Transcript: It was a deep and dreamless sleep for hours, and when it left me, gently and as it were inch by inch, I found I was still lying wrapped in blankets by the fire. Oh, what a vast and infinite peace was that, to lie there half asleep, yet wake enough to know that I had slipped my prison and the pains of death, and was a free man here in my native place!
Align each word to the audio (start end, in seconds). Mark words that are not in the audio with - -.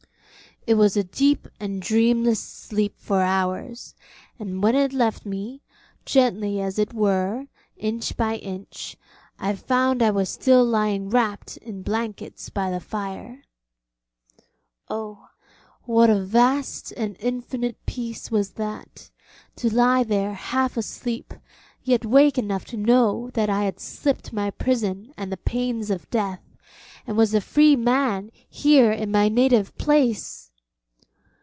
It 0.67 0.75
was 0.75 0.95
a 0.95 1.03
deep 1.03 1.47
and 1.59 1.81
dreamless 1.81 2.39
sleep 2.39 2.93
for 2.99 3.23
hours, 3.23 3.95
and 4.37 4.61
when 4.61 4.75
it 4.75 4.93
left 4.93 5.25
me, 5.25 5.63
gently 6.05 6.59
and 6.59 6.67
as 6.67 6.77
it 6.77 6.93
were 6.93 7.47
inch 7.77 8.15
by 8.15 8.35
inch, 8.35 8.95
I 9.39 9.55
found 9.55 10.03
I 10.03 10.11
was 10.11 10.29
still 10.29 10.63
lying 10.63 11.09
wrapped 11.09 11.57
in 11.57 11.81
blankets 11.81 12.51
by 12.51 12.69
the 12.69 12.79
fire. 12.79 13.41
Oh, 14.87 15.29
what 15.85 16.11
a 16.11 16.21
vast 16.21 16.91
and 16.91 17.17
infinite 17.19 17.83
peace 17.87 18.29
was 18.29 18.51
that, 18.51 19.09
to 19.55 19.73
lie 19.75 20.03
there 20.03 20.35
half 20.35 20.77
asleep, 20.77 21.33
yet 21.81 22.05
wake 22.05 22.37
enough 22.37 22.65
to 22.65 22.77
know 22.77 23.31
that 23.33 23.49
I 23.49 23.63
had 23.63 23.79
slipped 23.79 24.31
my 24.31 24.51
prison 24.51 25.11
and 25.17 25.31
the 25.31 25.37
pains 25.37 25.89
of 25.89 26.07
death, 26.11 26.43
and 27.07 27.17
was 27.17 27.33
a 27.33 27.41
free 27.41 27.75
man 27.75 28.29
here 28.47 28.91
in 28.91 29.09
my 29.09 29.27
native 29.27 29.75
place! 29.79 30.49